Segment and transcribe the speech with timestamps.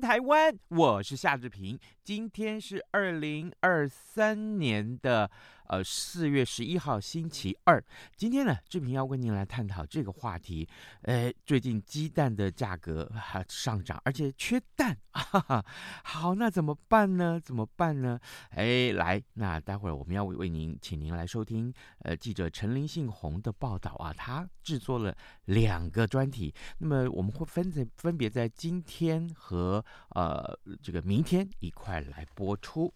[0.00, 5.30] 台湾，我是夏志平，今天是二零二三年的。
[5.68, 7.82] 呃，四月十一号星期二，
[8.16, 10.68] 今天呢，志平要跟您来探讨这个话题。
[11.02, 15.64] 呃，最近鸡蛋的价格还上涨，而且缺蛋， 哈哈。
[16.04, 17.40] 好，那怎么办呢？
[17.40, 18.18] 怎么办呢？
[18.50, 32.92] 哎，来，那待会儿我们要为您，请您来收听呃记者陈林信宏的报道啊，他制作了两个专题，那么我们会分在分别在今天和呃这个明天一块来播出。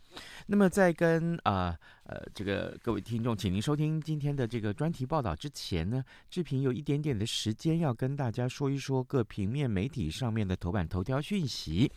[0.46, 1.38] 那么在跟。
[1.44, 1.76] 呃
[2.10, 11.90] 呃，这个呃各位听众，请您收听今天的这个专题报道之前呢，志平有一点点的时间要跟大家说一说各平面媒体上面的头版头条讯息。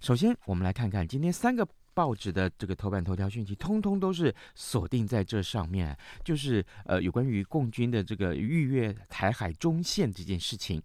[0.00, 1.68] 首先，我们来看看今天三个。
[1.96, 10.82] 报纸的这个头版头条讯息，通通都是锁定在这上面，就是呃有关于共军的这个逾越台海中线这件事情。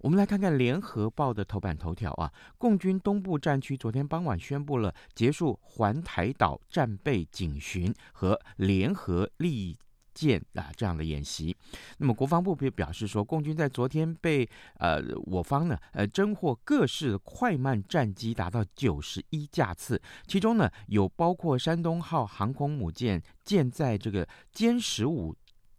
[0.00, 9.76] 我们来看看联合报的头版头条啊，共军东部战区昨天傍晚宣布了结束环台岛战备警巡和联合利
[10.14, 11.54] 舰啊，这样的演习，
[11.98, 14.48] 那么国防部表示说，共军在昨天被
[14.78, 25.34] 呃我方呢呃侦获各式快慢战机达到九十一架次，其中呢有包括山东号航空母舰舰载这个歼十五。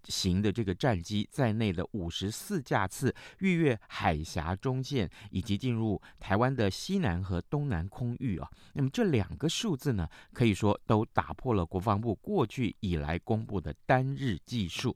[0.08, 14.96] 型的这个战机在内的五十四架次逾越海峡中线，以及进入台湾的西南和东南空域啊，那么这两个数字呢，可以说都打破了国防部过去以来公布的单日技术。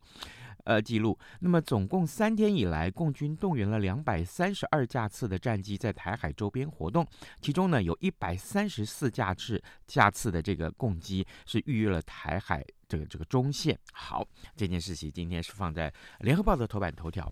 [0.66, 1.18] 呃，记录。
[1.40, 7.08] 那么，总共三天以来，共军动员了两百三十二架次的战机在台海周边活动，
[7.42, 13.80] 其中呢，有一百三十四架次架次的这个共机是逾越了台海这个这个中线。
[13.94, 14.28] 好，
[14.58, 17.32] 这件事情今天是放在联合报的头版头条。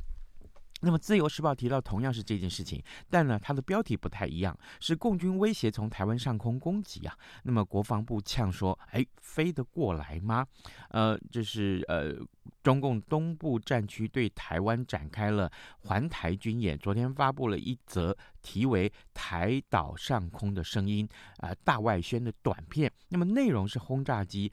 [0.80, 2.80] 那么，《自由时报》提到同样是这件事情，
[3.10, 7.18] 但呢，它的标题不太一样，是共军威胁从台湾上空攻击啊。
[7.42, 10.46] 那么，国防部呛说：“哎，飞得过来吗？”
[10.94, 12.14] 呃，就是呃，
[12.62, 21.10] 中共东部战区对台湾展开了环台军演，昨天发布了一则题为《台岛上空的声音》
[21.44, 22.92] 啊、大外宣的短片。
[23.10, 24.52] 那么，内容是轰炸机。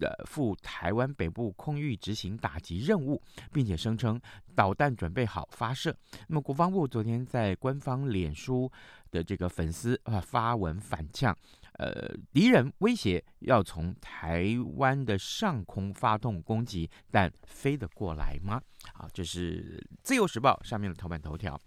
[0.00, 4.20] 呃，赴台湾北部空域执行打击任务，并且声称
[4.54, 5.96] 导弹准备好发射。
[6.28, 8.70] 那么，国防部昨天在官方脸书
[9.10, 11.36] 的这个粉丝啊发文反呛，
[11.78, 18.60] 呃，敌人威胁要从台湾的上空发动攻击，但飞得过来吗？
[18.92, 21.60] 啊，这是自由时报上面的头版头条。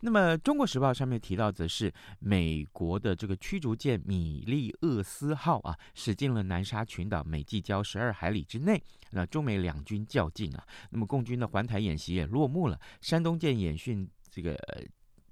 [0.00, 8.82] 那么，《中国时报》上面提到的是美国的这个驱逐舰“米利厄斯号”啊，驶进了南沙群岛美济礁十二海里之内。
[9.12, 12.78] 那中美两军较劲啊，那么共军的环台演习也落幕了。
[13.00, 14.58] 山东舰演训这个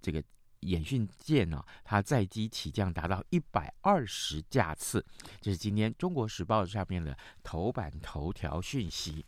[0.00, 0.22] 这个
[0.62, 5.04] 演训舰呢，它载机起降达到一百二十架次。
[5.40, 9.24] 这是今天《中国时报》上面的头版头条讯息。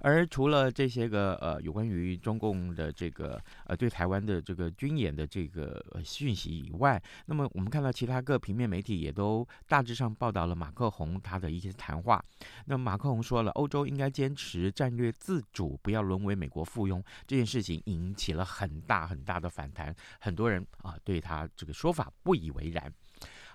[0.00, 12.22] 而除了这些个呃有关于中共的这个呃对台湾的这个军演的这个讯息以外，那么我们看到其他各平面媒体也都大致上报道了马克宏他的一些谈话。
[12.66, 17.02] 那么马克宏说了，欧洲应该坚持战略自主，不要沦为美国附庸。
[17.26, 22.92] 这件事情引起了很大很大的反弹，很多人啊对他这个说法不以为然。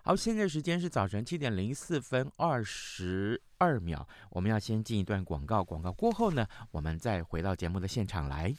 [0.07, 8.54] 好，现在时间是早晨七点零四分二十二秒，我们要先进一段广告，广告过后呢，我们再回到节目的现场来。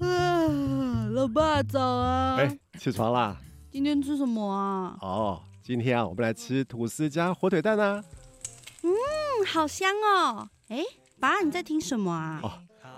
[0.00, 2.36] 啊，老爸早啊！
[2.38, 3.36] 哎，起床啦！
[3.70, 4.96] 今天吃什么啊？
[5.02, 8.02] 哦，今天啊，我们来吃吐司加火腿蛋啊。
[8.84, 8.90] 嗯，
[9.46, 10.48] 好香哦！
[10.68, 10.82] 哎，
[11.20, 12.40] 爸，你在听什么啊？
[12.42, 12.52] 哦，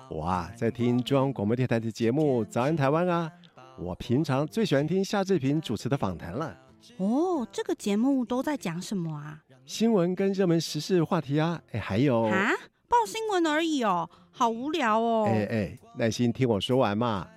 [0.09, 3.33] 我啊，在听中央广播电台的节目《早安台湾》啊。
[3.79, 6.57] 我平常最喜欢听夏志平主持的访谈了。
[6.97, 9.43] 哦，这个节目都在讲什么啊？
[9.67, 12.51] 新闻跟热门时事话题啊，哎，还有啊，
[12.89, 15.27] 报新闻而已哦，好无聊哦。
[15.29, 17.29] 哎哎，耐心听我说完嘛。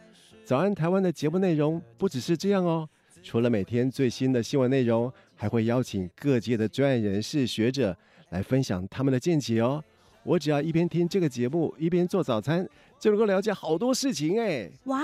[0.46, 2.88] 早安台湾的节目内容不只是这样哦，
[3.22, 7.96] 除了每天最新的新闻内容，还会邀请各界的专业人士、学者
[8.30, 9.84] 来分享他们的见解哦。
[10.24, 12.68] 我只要一边听这个节目，一边做早餐，
[13.00, 14.70] 就能够了解好多事情哎。
[14.86, 15.04] 哇，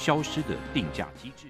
[0.00, 1.48] 消失的定价机制，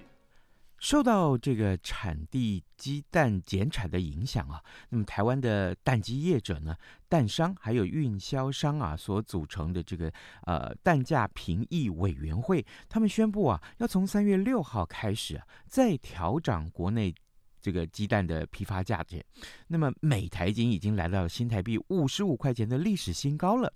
[0.77, 6.75] 受到这个产地鸡蛋减产的影响啊，那么台湾的蛋鸡业者呢，
[7.07, 10.11] 蛋商还有运销商啊所组成的这个
[10.43, 17.15] 呃蛋价评议委员会，他们宣布啊，要从三月六号开始啊，再调涨国内
[17.61, 19.23] 这个鸡蛋的批发价钱，
[19.67, 23.71] 那么每台斤已经来到新台币五十五块钱的历史新高了。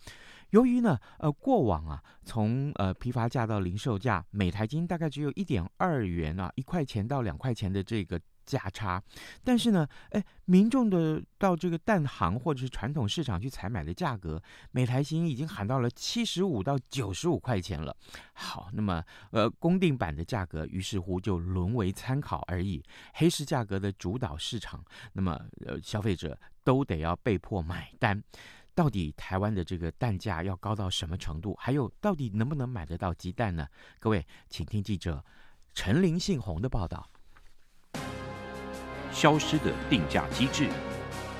[0.51, 9.01] 由于呢，呃，过往啊，从呃批发价到零售价，每台斤大概只有一点二元啊，一块钱到两块钱的这个价差。
[9.43, 17.95] 但是呢，哎，民众的到这个蛋行或者是传统市场去采买的价格，每台斤已经喊到了七十五到九十五块钱了。
[18.33, 22.83] 好，那么呃，公定版的价格于是乎就沦为参考而已，
[23.13, 24.83] 黑市价格的主导市场，
[25.13, 28.23] 那么呃，消费者都得要被迫买单。
[28.73, 31.55] 到底台湾的这个蛋价要高到什么程度？
[31.57, 33.65] 还有，到底能不能买得到鸡蛋呢？
[33.99, 35.23] 各位，请听记者
[35.73, 37.09] 陈林信宏的报道。
[39.15, 40.67] 消失的定价机制，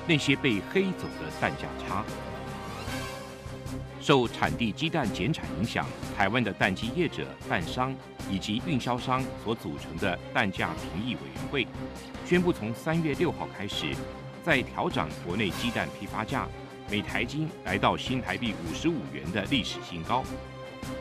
[0.06, 2.02] 那些被黑走的蛋价差。
[4.00, 5.86] 受产地鸡蛋减产影响，
[6.16, 7.94] 台湾的蛋鸡业者、蛋商
[8.30, 11.66] 以及运销商所组成的蛋价评议委员会，
[12.24, 13.94] 宣布从三月六号开始，
[14.42, 16.48] 再调涨国内鸡蛋批发价。
[16.88, 20.24] 每台斤来到新台币五十五元的历史新高。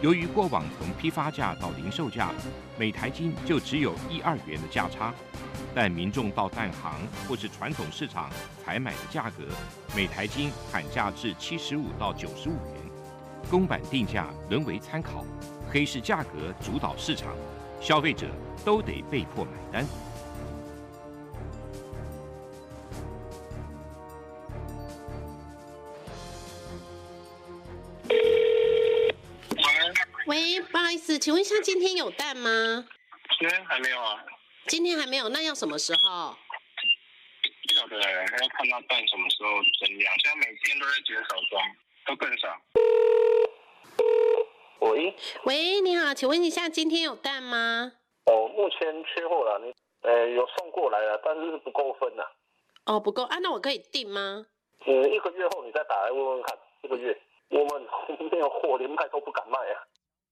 [0.01, 2.31] 由于过往从批发价到零售价，
[2.77, 5.13] 每台斤就只有一二元的价差，
[5.75, 8.31] 但民众到蛋行或是传统市场
[8.63, 9.43] 采买的价格，
[9.93, 12.81] 每台斤喊价至七十五到九十五元，
[13.51, 15.25] 公版定价沦为参考，
[15.69, 17.35] 黑市价格主导市场，
[17.81, 18.27] 消费者
[18.63, 19.85] 都得被迫买单。
[30.25, 32.49] 喂，不好意思，请问一下，今天有蛋吗？
[33.37, 34.23] 今天还没有啊。
[34.67, 36.35] 今天还没有，那要什么时候？
[37.67, 40.13] 不晓得，还要看到蛋什么时候增量。
[40.23, 41.75] 现在每天都在减少装，
[42.07, 42.61] 都更少。
[44.79, 47.93] 喂，喂，你好，请问一下，今天有蛋吗？
[48.25, 52.23] 哦，目前缺货了，你呃有送过来了，但是不够分呐。
[52.85, 54.47] 哦，不够啊，那我可以订吗？
[54.87, 57.15] 嗯，一个月后你再打来问问看，一个月
[57.49, 57.87] 我们
[58.31, 59.85] 没有货，连卖都不敢卖啊。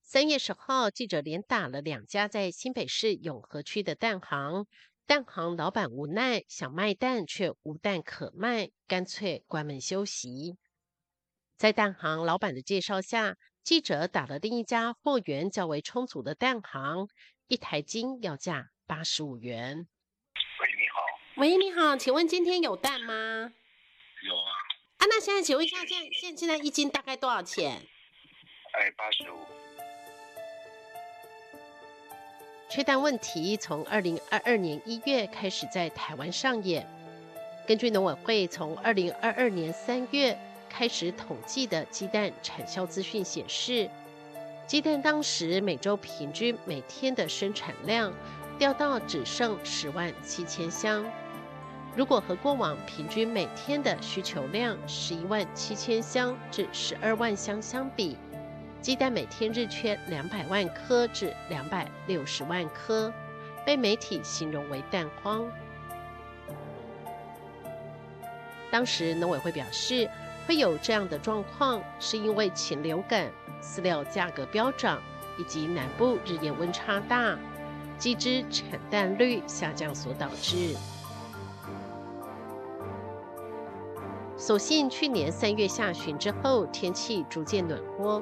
[0.06, 4.68] 三月十号，记者连打了两家在新北市永和区的蛋行，
[5.08, 10.58] 蛋行老板无奈想卖蛋却无蛋可卖，干脆关门休息。
[11.58, 17.08] 在蛋行老板的介绍下，记者打了另一家货源较为充足的蛋行，
[17.48, 19.88] 一台斤要价八十五元。
[20.60, 21.02] 喂，你好。
[21.42, 23.14] 喂，你好，请问今天有蛋吗？
[24.22, 24.52] 有啊。
[24.98, 27.88] 啊，那现在请问一下，现现现在一斤大概多少钱？
[28.74, 29.40] 哎，八十五。
[32.76, 36.84] 缺蛋问题从二零二二年一月开始在台湾上演。
[37.68, 40.36] 根据农委会从二零二二年三月
[40.68, 43.88] 开始统计的鸡蛋产销资讯显示，
[44.66, 48.12] 鸡蛋当时每周平均每天的生产量
[48.58, 51.06] 掉到只剩十万七千箱。
[51.96, 58.18] 如果和过往平均每天的需求量十一万七千箱至十二万箱相比，
[58.84, 63.12] 鸡蛋每天日缺两百万颗至两百六十万颗，
[63.66, 65.48] 被媒体形容为蛋荒。
[68.70, 70.10] 当时农委会表示，
[70.46, 75.02] 会有这样的状况，是因为禽流感、饲料价格飙涨，
[75.40, 77.40] 以及南部日夜温差大，
[77.98, 80.76] 鸡只产蛋率下降所导致。
[84.36, 88.22] 所幸去年三月下旬之后，天气逐渐暖和，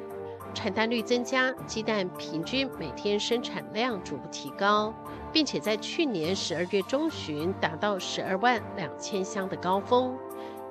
[0.54, 4.94] 产蛋率增加，鸡蛋平均每天生产量逐步提高，
[5.32, 10.16] 并且在去年十二月中旬达到十二万两千箱的高峰。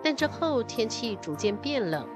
[0.02, 2.06] 但之后天气逐渐变冷，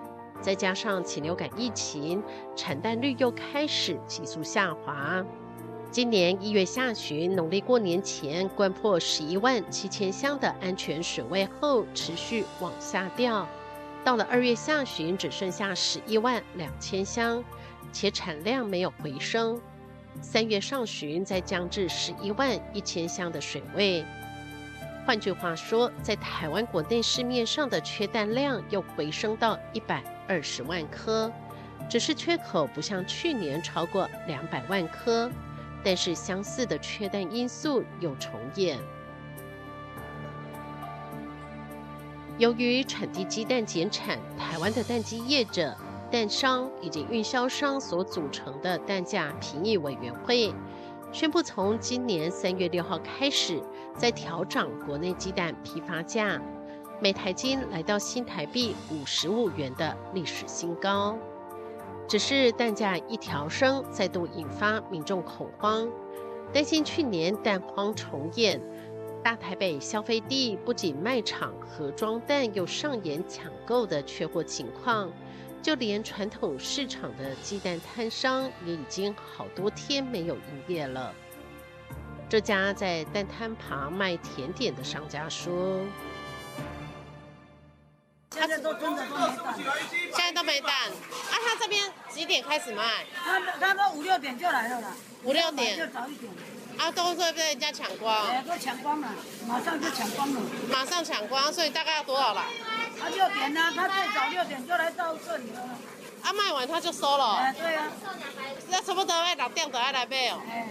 [0.41, 2.23] 再加上禽流感疫情，
[2.55, 5.25] 产蛋率又开始急速下滑。
[5.91, 13.47] 今年一月下旬，农历过年前关破十一万七千箱的安全水位后，持续往下掉。
[14.05, 17.43] 到了二月下旬，只剩下十一万两千箱，
[17.91, 19.59] 且产量没有回升。
[20.21, 24.05] 三月上旬再降至十一万一千箱的水位。
[25.07, 31.33] 换句话说，在台湾国内市面上的缺蛋量又回升到一百二十万颗，
[31.89, 35.31] 只是缺口不像去年超过两百万颗。
[35.83, 38.79] 但是相似的缺蛋因素又重演。
[42.37, 45.73] 由于产地鸡蛋减产，台湾的蛋鸡业者、
[46.11, 50.53] 蛋商以及运销商所组成的蛋价评议委员会，
[51.13, 53.63] 宣布从今年三月六号开始，
[53.97, 56.43] 再调涨国内鸡蛋批发价，
[57.01, 61.17] 每台斤来到新台币五十五元的历史新高。
[62.09, 65.89] 只是蛋价一调升，再度引发民众恐慌，
[66.53, 68.61] 担心去年蛋荒重演。
[69.25, 75.11] 大台北消费地不仅卖场盒装蛋又上演抢购的缺货情况，
[75.63, 81.15] 就连传统市场的鸡蛋摊商也已经好多天没有营业了。
[82.29, 85.81] 这家在蛋摊旁卖甜点的商家说。
[88.31, 89.55] 现在都真的都没蛋，
[90.13, 90.71] 现在都没蛋。
[90.91, 90.93] 啊，
[91.31, 93.07] 他这边几点开始卖？
[93.15, 94.91] 他他们五六点就来了啦，
[95.23, 96.31] 五六点就早一点。
[96.79, 98.27] 啊，都会被人家抢光。
[98.27, 99.15] 哎，都抢光了，
[99.47, 100.41] 马上就抢光了。
[100.71, 102.45] 马上抢光，所以大概要多少了？
[103.01, 105.61] 他六点呢、啊，他最早六点就来到这里了。
[106.23, 107.37] 啊，卖完他就收了。
[107.37, 107.91] 哎，对啊。
[108.69, 110.41] 那差不多要六点就要来买哦。
[110.49, 110.69] 哎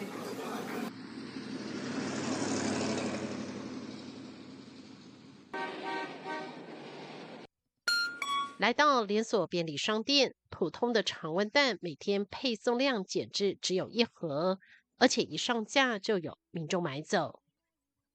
[8.60, 14.58] 来到连锁便利商店，普通的常温蛋每天配送量减至只有一盒，
[15.04, 17.42] 而且一上架就有民众买走。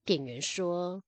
[0.07, 1.03] 店员说：“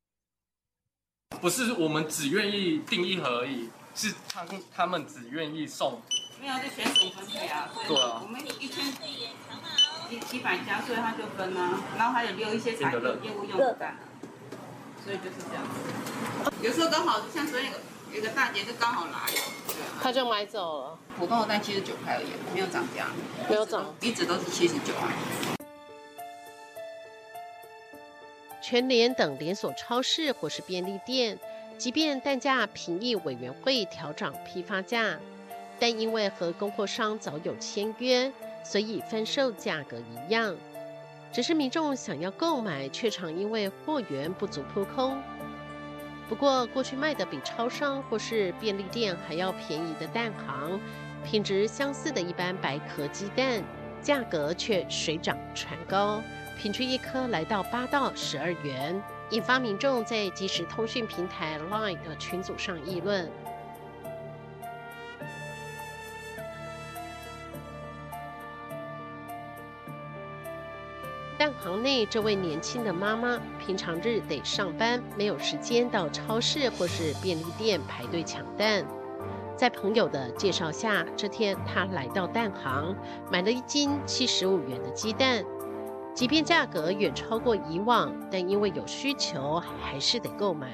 [1.40, 6.02] 不是我们只愿意订一盒而已，是他他们只愿意送。
[6.38, 8.86] 没有就选手分配啊，对啊，我们一千
[10.10, 13.96] 一七百家，所以他就分啊，然后还有留一些产品业务用的蛋，
[15.02, 16.52] 所以就是这样子。
[16.62, 17.82] 有时候刚好像昨天那个。”
[18.12, 19.32] 有个大姐就刚好来，
[20.02, 20.98] 他就买走了。
[21.16, 23.06] 普通的蛋七十九块而已，没有涨价，
[23.48, 25.59] 没有涨，一直都是七十九啊。
[28.70, 31.36] 全联等连锁超市或是便利店，
[31.76, 35.18] 即便蛋价评议委员会调涨批发价，
[35.80, 38.30] 但因为和供货商早有签约，
[38.62, 40.54] 所以分售价格一样。
[41.32, 45.20] 只是民众想要购买，却常因为货源不足扑空。
[46.28, 50.78] 不过，过去卖的比超商或是便利店还要便宜的蛋行，
[51.28, 53.64] 品质相似的一般白壳鸡蛋，
[54.00, 56.22] 价格却水涨船高，
[56.60, 63.26] 平均一颗来到八到十二元，引发民众在即时通讯平台 LINE 的群组上议论。
[71.38, 78.84] 蛋行内这位年轻的妈妈，平常日得上班，没有时间到超市或是便利店排队抢蛋。
[79.56, 82.94] 在朋友的介绍下，这天她来到蛋行，
[83.32, 85.42] 买了一斤七十五元的鸡蛋。
[86.20, 90.68] 即便价格远超过以往，但因为有需求，还是得购买。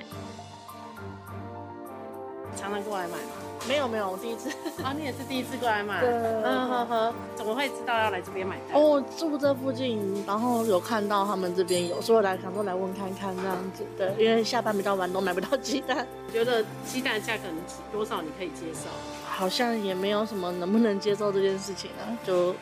[2.56, 3.28] 常常过来买吗？
[3.68, 4.50] 没有没有，我第一次。
[4.82, 6.00] 啊，你也是第一次过来买？
[6.00, 6.10] 对。
[6.10, 8.76] 嗯呵呵，怎么会知道要来这边买单？
[8.76, 13.84] 哦，我住这附近，然后有看到他们这边有，所以来想说来问看看这样子。
[13.96, 16.04] 对，因为下班比较晚，都买不到鸡蛋。
[16.32, 17.44] 觉得鸡蛋价格
[17.92, 18.88] 多少你可以接受？
[19.28, 22.52] 好像也没有什么能不能接受这件事情啊，就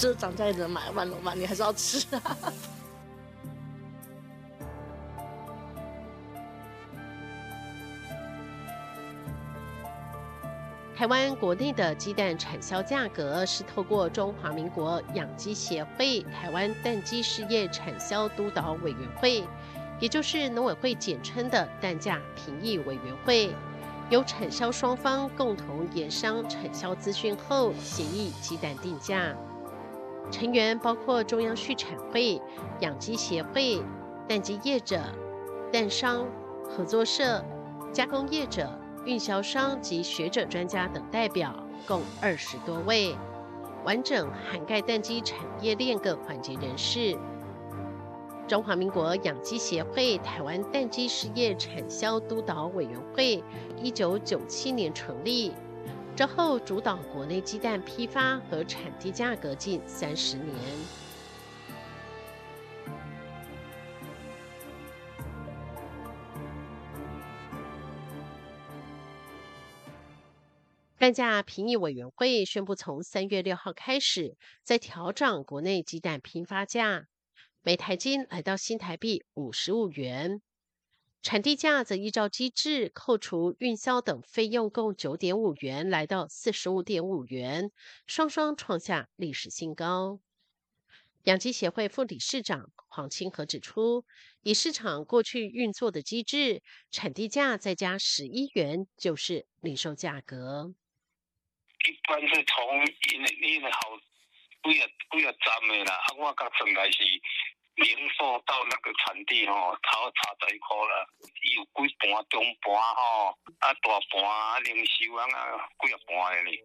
[0.00, 1.38] 就涨价也只能买，万怎么办？
[1.38, 2.22] 你还是要吃啊。
[10.96, 19.44] 台湾国内的鸡蛋产销价格是透过中华民国养鸡协会台湾蛋鸡事业产销督导委员会，
[20.00, 23.54] 也就是农委会简称的蛋价评议委员会，
[24.08, 29.36] 由产销双方共同研商产销资讯后协议鸡蛋定价。
[30.30, 32.40] 成员包括中央畜产会、
[32.80, 33.82] 养鸡协会、
[34.28, 35.00] 蛋鸡业者、
[35.72, 36.26] 蛋商
[36.68, 37.44] 合作社、
[37.92, 38.70] 加工业者、
[39.04, 41.54] 运销商及学者专家等代表，
[41.86, 43.14] 共二十多位，
[43.84, 47.16] 完整涵盖蛋鸡产业链各环节人士。
[48.46, 53.42] 中华民国养鸡协会台湾蛋鸡事业产销督导委员会，
[53.80, 55.52] 一九九七年成立。
[56.16, 60.54] 之后主导国内鸡蛋批发和产地价格近三十年。
[70.98, 77.06] 蛋价评议委员会宣布，从三月六号开始再调整国内鸡蛋批发价，
[77.62, 80.42] 每台斤来到新台币五十五元。
[81.22, 87.70] 产地价则依照机制扣除运销等费用，共九点五元，来到四十五点五元，
[88.06, 90.20] 双双创下历史新高。
[91.24, 94.06] 养鸡协会副理事长黄清和指出，
[94.40, 100.72] 以市场过去运作的机制，产地价再加十一元就是零售价格。
[101.86, 102.64] 一般是从
[103.12, 103.70] 因因好
[104.62, 107.02] 几啊几啊站的啦，啊，我甲算来是。
[107.80, 111.08] 零售到那个产地吼，差差十块了。
[111.56, 115.24] 有几盘中盘吼，啊大盘啊零售啊，
[115.80, 116.62] 几啊盘的哩。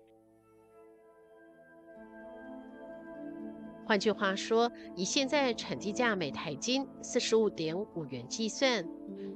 [3.87, 8.83] 换句话说，以现在产地价每台斤四十五点五元计算，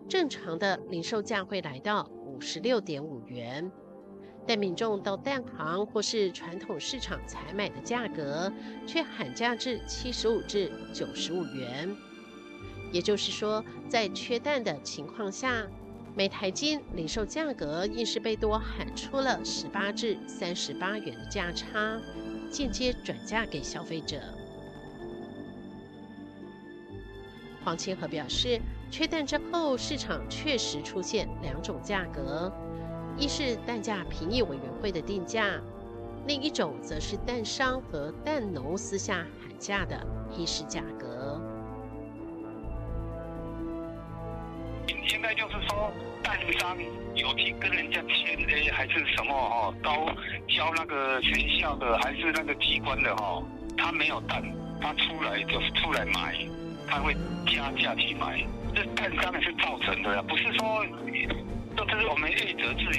[0.09, 3.71] 正常的零售价会来到五十六点五元。
[4.49, 8.51] 但民众到蛋行或是传统市场采买的价格，
[8.87, 11.95] 却喊价至七十五至九十五元。
[12.91, 15.67] 也就是说，在缺蛋的情况下，
[16.15, 22.01] 每台斤零售价格硬是被多喊出了十八至三十八元的价差，
[22.49, 24.19] 间接转嫁给消费者。
[27.63, 32.51] 黄清和表示，缺蛋之后，市场确实出现两种价格。
[33.19, 35.59] 一是蛋价评议委员会的定价，
[36.25, 41.37] 另一种则是蛋商和蛋农私下喊价的黑市价格。
[45.05, 45.91] 现在就是说，
[46.23, 46.77] 蛋商
[47.13, 49.75] 有去跟人家签的，还是什么哦？
[49.83, 50.05] 高
[50.47, 53.43] 交那个学校的，还是那个机关的哈？
[53.77, 54.41] 他没有蛋，
[54.79, 56.37] 他出来就是出来买，
[56.87, 57.13] 他会
[57.45, 58.47] 加价去买。
[58.73, 60.85] 这蛋商是造成的，不是说。
[61.77, 62.29] 这是我们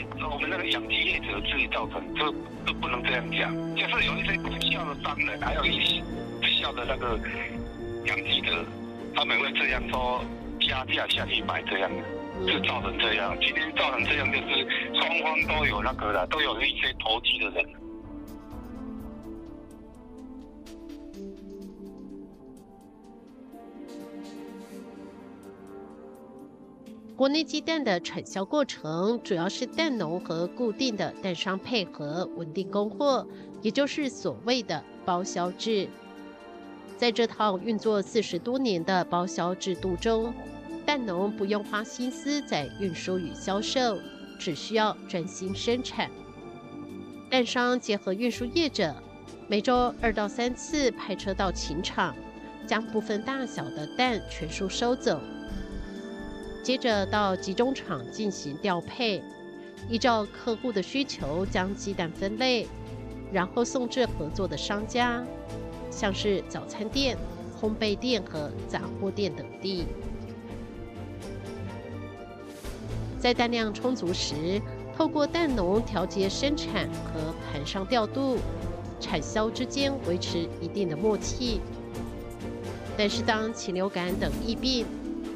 [0.01, 2.25] 业者自己，我们那个养鸡业者自己造成，这
[2.67, 3.53] 都不能这样讲。
[3.77, 6.03] 就是有一些不孝的商人，还有一些
[6.41, 7.19] 不孝的那个
[8.07, 8.65] 养鸡者，
[9.15, 10.25] 他们会这样说，
[10.61, 13.37] 加价下去买这样的，就造成这样。
[13.41, 17.80] 今天造成这样，就是双方都有那个了，都有一些投机的人。
[27.20, 33.26] 国内鸡蛋的产销过程，主要是蛋农和固定的蛋商配合稳定供货，
[33.61, 35.87] 也就是所谓的包销制。
[36.96, 40.33] 在这套运作四十多年的包销制度中，
[40.87, 43.98] 蛋农不用花心思在运输与销售，
[44.38, 46.11] 只需要专心生产。
[47.28, 48.96] 蛋商结合运输业者，
[49.46, 52.16] 每周二到三次派车到禽场，
[52.66, 55.20] 将部分大小的蛋全数收走。
[56.62, 59.23] 接着到集中场进行调配，
[59.88, 62.66] 依照客户的需求将鸡蛋分类，
[63.33, 65.25] 然后送至合作的商家，
[65.90, 67.16] 像是早餐店、
[67.61, 69.87] 烘焙店和杂货店等地。
[73.18, 74.61] 在蛋量充足时，
[74.96, 78.37] 透过蛋农调节生产和盘商调度，
[79.01, 81.61] 产销之间维持一定的默契。
[82.96, 84.87] 但是当禽流感等疫病，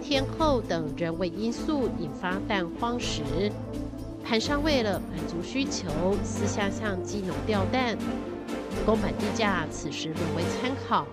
[0.04, 3.22] 天候等人为因素引发蛋荒时，
[4.22, 5.88] 盘商为了满足需求，
[6.22, 7.96] 私下向鸡农调蛋，
[8.84, 11.06] 公版地价此时沦为参考，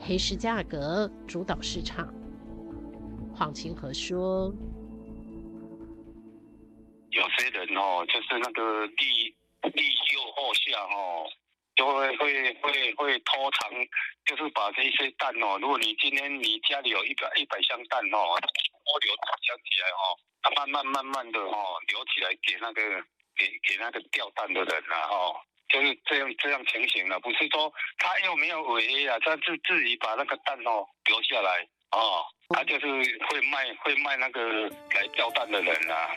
[0.00, 2.08] 黑市价格主导市场。
[3.34, 4.50] 黄清和说
[7.12, 9.36] ：“有些人哦，就是那个利
[9.74, 9.82] 利
[10.14, 11.28] 诱惑下哦。”
[11.78, 13.70] 就会会会会偷藏，
[14.26, 20.18] 就是把这些蛋哦，如果你今天你家里有一百一百箱蛋哦，多留起来哦，
[20.56, 22.82] 慢慢慢慢的哦留起来给那个
[23.36, 25.36] 给给那个钓蛋的人了哦，
[25.68, 32.88] 就是这样这样情形了，不是说他又没有违约啊，他自自己把那个蛋哦留下来哦，他就是
[33.28, 36.10] 会卖会卖那个来钓蛋的人啊。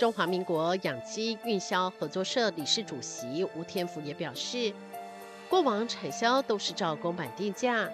[0.00, 4.72] 中华民国养鸡运销合作社理事主席吴天福也表示，
[5.46, 7.86] 过往产销都是照公版定价，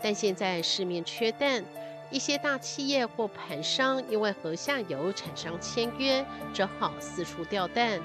[0.00, 1.64] 但现在市面缺蛋，
[2.12, 8.00] 一些大企业或盘商因为和下游厂商签约，只好四处调蛋，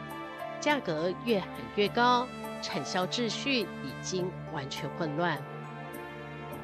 [0.60, 2.28] 价格越喊越高，
[2.60, 3.68] 产销秩序已
[4.02, 5.40] 经完全混乱。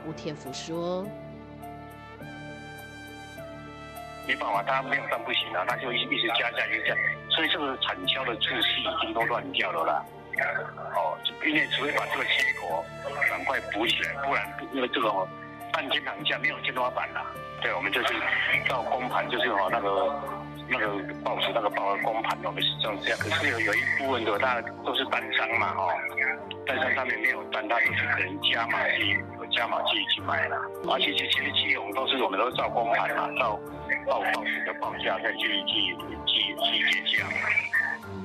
[0.07, 1.05] 吴天福说。
[4.29, 6.93] 没办法，他没有蛋不行啊，他就一一直加价，一直加，
[7.31, 10.05] 所以这个产销的秩序已经都乱掉了啦。
[10.95, 12.85] 哦，因为除非把这个缺口
[13.27, 15.11] 赶快补起来，不然因为这个
[15.73, 17.25] 半天堂价没有天花板啦。
[17.59, 18.13] 对，我们就是
[18.67, 20.13] 照公盘，就是哦那个
[20.69, 20.87] 那个
[21.23, 23.17] 报纸那个报的公盘，我们是这样这样。
[23.17, 25.89] 可是有有一部分的，大家都是单商嘛，哦，
[26.67, 30.55] 单商上面没有单，他就是可能加码去有加码去去买了。
[30.87, 33.59] 而且其实其实我们都是我们都是照公盘嘛，照。
[34.05, 37.25] 报报纸的报价再去去去去结价，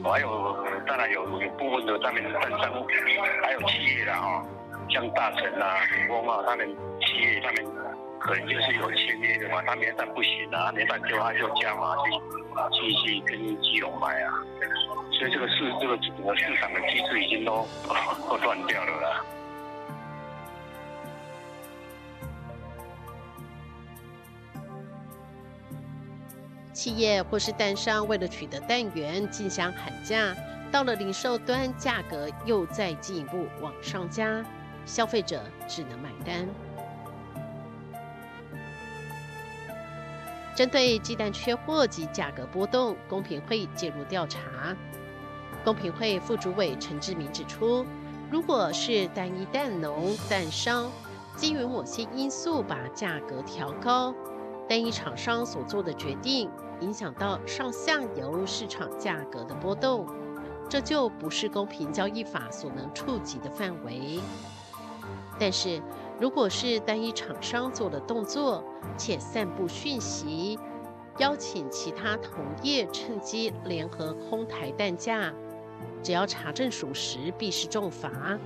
[0.02, 0.56] 还有
[0.87, 2.72] 当然有有部分的他们的单商，
[3.42, 4.44] 还有企业的哈，
[4.88, 6.66] 像大成啊、鼎丰啊，他们
[7.00, 7.64] 企业他们
[8.20, 12.10] 可能就是有签约的嘛，他没单不行啊，没单就他就加码去
[12.72, 14.42] 去去跟基隆卖啊，
[15.18, 17.66] 所以这个市这个整个市场的机制已经都
[18.28, 19.24] 都断掉了啦。
[26.74, 30.34] 企业或是蛋商为了取得蛋源，竞相喊价，
[30.72, 34.44] 到了零售端，价格又再进一步往上加，
[34.84, 36.48] 消费者只能买单。
[40.56, 44.40] 针对鸡蛋缺货及价格波动，公平会介入调查。
[45.64, 47.87] 公平会副主委陈志明指出，
[48.30, 50.90] 如果是单一蛋农、蛋商
[51.37, 54.12] 基于某些因素把价格调高，
[54.68, 56.50] 单一厂商所做的决定。
[56.80, 60.06] 影响到上下游市场价格的波动，
[60.68, 64.20] 这就不是公平交易法所能触及的范围。
[65.38, 65.82] 但是，
[66.20, 68.64] 如果是单一厂商做的动作，
[68.96, 70.58] 且散布讯息，
[71.18, 75.32] 邀请其他同业趁机联合哄抬蛋价，
[76.02, 78.38] 只要查证属实，必是重罚，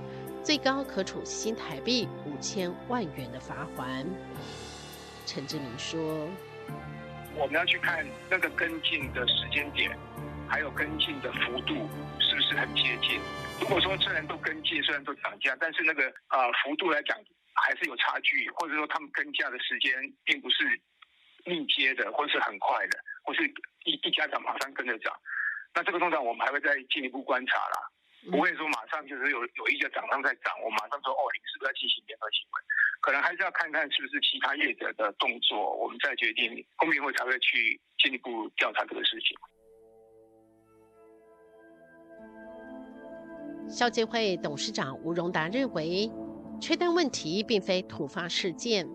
[0.43, 4.05] 最高可处新台币五千万元的罚锾。
[5.25, 5.99] 陈志明说。
[7.39, 9.97] 我们要去看那个跟进的时间点，
[10.49, 13.17] 还有跟进的幅度是不是很接近。
[13.61, 17.17] 如果说虽然都跟进，虽然都涨价，但是那个呃幅度来讲
[17.53, 19.93] 还是有差距，或者说他们跟价的时间
[20.25, 20.81] 并不是
[21.45, 23.47] 密接的，或是很快的，或是
[23.85, 25.15] 一一家涨马上跟着涨，
[25.73, 27.89] 那这个通常我们还会再进一步观察啦。
[28.27, 32.61] 不会说马上就是有有一个厂商在涨，我马上说哦，你是不是要进行联合行为？
[32.99, 39.37] 可能还是要看看是不是其他业者的动作，我们再决定公平会才会去进一步调查这个事情。
[43.69, 46.11] 消基会董事长吴荣达认为，
[46.59, 48.85] 缺单问题并非突发事件，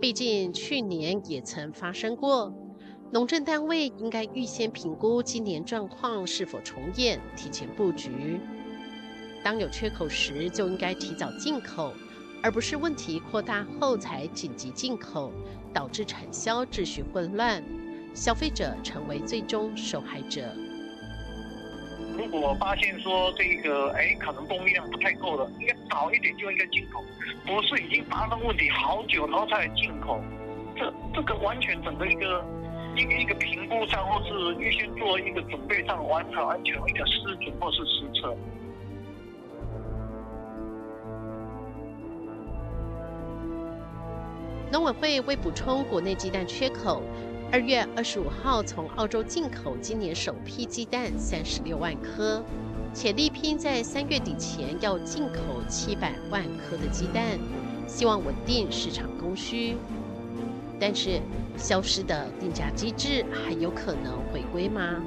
[0.00, 2.52] 毕竟去年也曾发生过。
[3.14, 8.40] 农政单位应该预先评估今年状况是否重演，提前布局。
[9.40, 11.94] 当有缺口时，就应该提早进口，
[12.42, 15.30] 而不是问题扩大后才紧急进口，
[15.72, 17.62] 导致产销秩序混乱，
[18.16, 20.52] 消费者成为最终受害者。
[22.18, 27.00] 如果发现说这个哎，可能供应量不太够了，应该早一点就应该进口，
[27.46, 30.20] 不是已经发生问题好久然后才进口，
[30.76, 32.44] 这这个完全整个一个。
[32.96, 38.36] 一个一个评估上，或是预先做一个准备上，完全完全一个失准或是实测。
[44.72, 47.02] 农委会为补充国内鸡蛋缺口，
[47.52, 52.42] 二月二十五号从澳洲进口今年首批鸡蛋三十六万颗，
[52.92, 57.38] 且力拼在三月底前要进口七百万颗的鸡蛋，
[57.86, 59.76] 希望稳定市场供需。
[60.80, 61.20] 但是，
[61.56, 65.02] 消失的定价机制还有可能回归吗？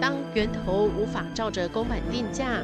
[0.00, 2.62] 当源头无法照着公版定价，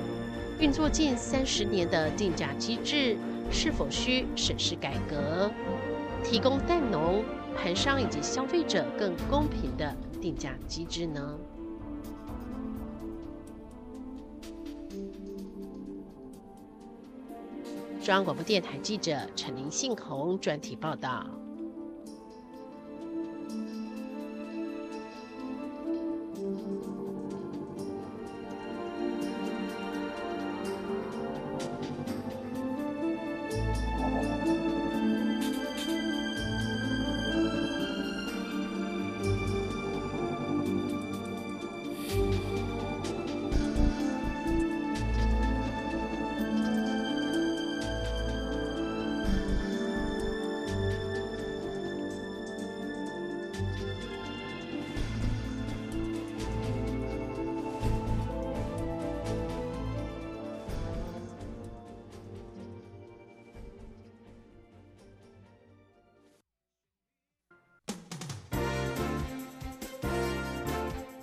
[0.59, 3.17] 运作近三十年的定价机制
[3.51, 5.49] 是否需审视改革，
[6.25, 7.23] 提供蛋农、
[7.57, 11.39] 盘商以及消费者更公平的定价机制呢？
[18.03, 21.25] 中央广播电台记者陈林信宏专题报道。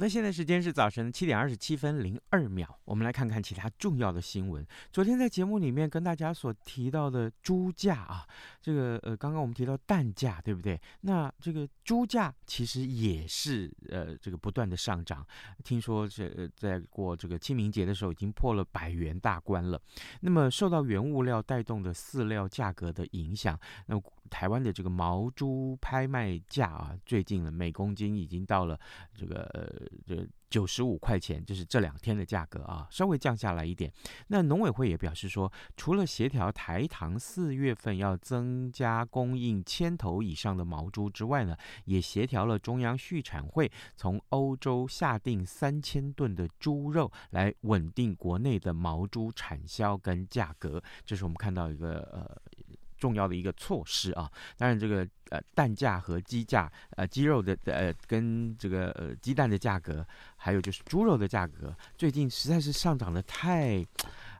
[0.00, 2.78] 的，现在时间是早晨七点二十七分零二秒。
[2.86, 4.66] 我们来看看其他重要的新闻。
[4.90, 8.26] 昨天在节目里面跟大家所提到的猪价啊，
[8.62, 10.80] 这个呃，刚刚我们提到蛋价，对不对？
[11.02, 15.24] 那这个猪价其实也是呃，这个不断的上涨。
[15.62, 19.80] 听说这在过这个清明节的时候，已经破了百元大关了。
[20.20, 28.80] 那么受到原物料带动的饲料价格的影响，那台湾的这个毛猪拍卖价啊，最近呢每公斤已经到了
[29.14, 29.89] 这个呃。
[30.06, 33.92] 这九十五块钱，就是这两天的价格啊，稍微降下来一点。
[34.28, 50.82] 那农委会也表示说，除了协调台糖四月份要增加供应千头以上的毛猪之外呢，也协调了中央畜产会从欧洲下订三千吨的猪肉，来稳定国内的毛猪产销跟价格。
[51.04, 52.40] 这是我们看到一个呃。
[53.00, 63.84] 重要的一个措施啊，当然这个呃蛋价和鸡价呃鸡肉的呃跟这个呃鸡蛋的价格，还有就是猪肉的价格，最近实在是上涨的太。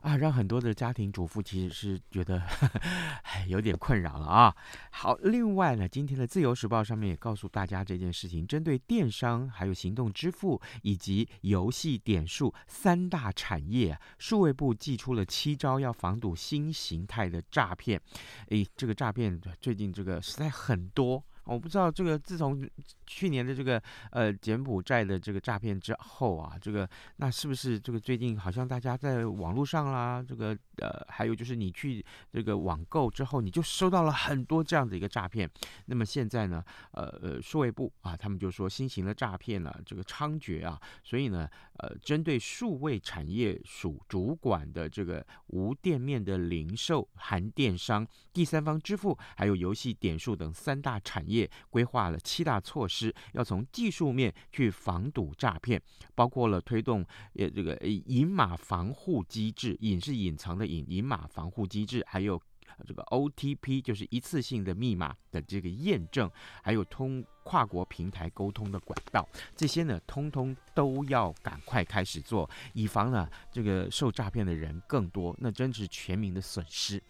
[0.01, 4.55] 啊，让很多的家庭主妇其实是觉得呵呵有点困扰了啊。
[4.91, 18.01] 好，另外呢，今天的《自由时报》上面也告诉大家这件事情，针对电商、还有行动支付以及游戏点数三大产业，数位部祭出了七招，要防堵新形态的诈骗。
[18.49, 21.23] 诶，这个诈骗最近这个实在很多。
[21.45, 22.67] 我不知道这个自从
[23.05, 35.49] 去年的这个呃柬埔寨的这个诈骗之后啊，这个那是不是这个最近好像大家在网络上啦，这个呃还有就是你去这个网购之后，你就收到了很多这样的一个诈骗。
[35.85, 51.49] 那么现在呢，呃呃，数位部啊，他们就说新型的诈骗呢，这个猖獗啊，所以呢，呃，针对数位产业署主管的这个无店面的零售、含电商、第三方支付，还有游戏点数等三大产业。
[51.69, 55.81] 规划了七大措施，要从技术面去防堵诈骗，
[56.15, 62.41] 包括了推动呃这个隐码防护机制，隐是隐藏的隐，隐码防护机制，还有
[62.87, 66.29] 这个 OTP 就是一次性的密码的这个验证，
[66.63, 67.23] 还有通。
[67.43, 77.01] 跨国平台沟通的管道，这些呢，通通都要赶快开始做，以防呢这个受诈骗的人更多，那真是全民的损失。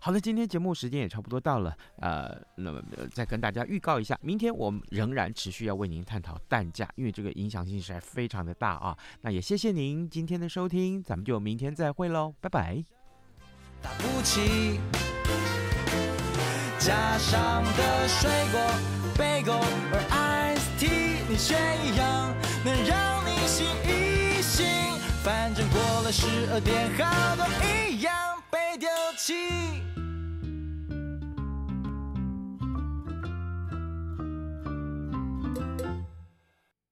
[0.00, 8.98] 好了，今天节目时间也差不多到了，呃，那么再跟大家预告一下，明天我们仍然持续要为您探讨蛋价，因为这个影响性实在非常的大啊。
[9.20, 12.95] 那也谢谢您今天的收听，咱们就明天再会喽，拜拜。
[13.82, 14.80] 打不起，
[16.78, 18.60] 加上的水果。
[19.16, 19.58] 贝果
[19.92, 22.34] 而 Ice Tea，你选一样
[22.64, 24.66] 能让你醒一醒。
[25.22, 28.12] 反正过了十二点，好多一样
[28.50, 29.95] 被丢弃。